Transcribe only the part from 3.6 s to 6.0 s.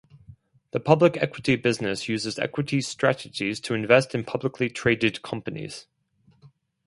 invest in publicly traded companies.